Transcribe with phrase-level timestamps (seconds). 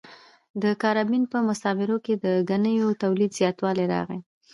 [0.61, 4.19] د کارابین په مستعمرو کې د ګنیو تولید زیاتوالی راغی.